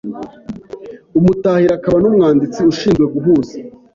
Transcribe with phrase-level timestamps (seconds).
[1.17, 3.55] Umutahira akaba n’umwanditsi: ushinzwe guhuza